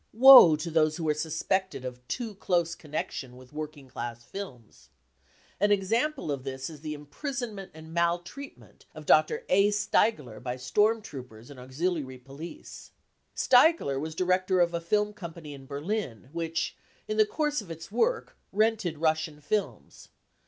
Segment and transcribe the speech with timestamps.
[0.15, 4.89] Woe to those who are suspected of too close connection with working class films!
[5.59, 9.43] An example of this is the im prisonment and maltreatment of Dr.
[9.47, 9.69] A.
[9.69, 12.89] Steigler by storm troopers and auxiliary police.
[13.35, 16.75] Steigler was director of a film company in Berlin which
[17.07, 20.07] in the course of its work rented Russian films.